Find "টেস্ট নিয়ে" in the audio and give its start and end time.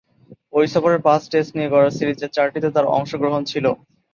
1.31-1.71